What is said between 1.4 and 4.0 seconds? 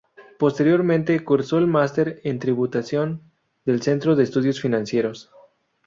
el máster en tributación del